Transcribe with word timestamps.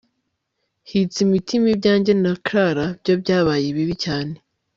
yitsa 0.89 1.19
imitima 1.27 1.65
ibyanjye 1.73 2.11
na 2.23 2.31
Clara 2.45 2.85
byo 3.01 3.13
byabaye 3.21 3.65
bibi 3.75 3.95
cyane 4.03 4.35